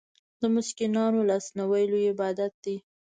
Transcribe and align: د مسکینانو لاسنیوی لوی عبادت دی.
د 0.41 0.41
مسکینانو 0.55 1.19
لاسنیوی 1.29 1.83
لوی 1.91 2.05
عبادت 2.13 2.53
دی. 2.63 2.75